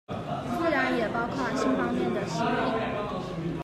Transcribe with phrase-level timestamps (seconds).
[0.57, 3.51] 自然也包含性方面的吸引